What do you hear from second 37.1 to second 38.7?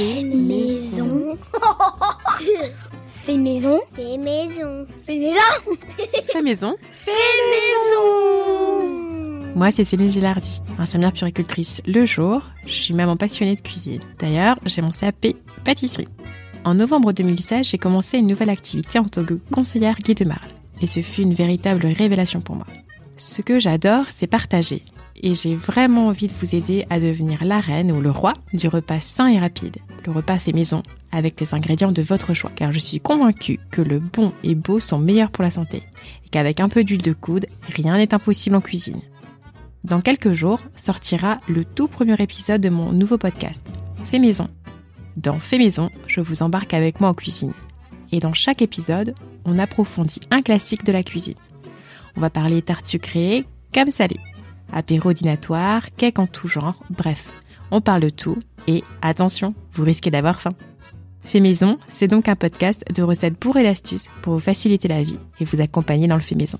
coude, rien n'est impossible en